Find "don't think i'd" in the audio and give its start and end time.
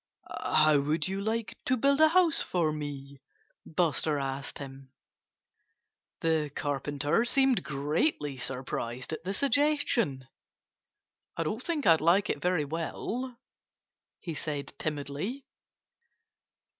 11.43-12.01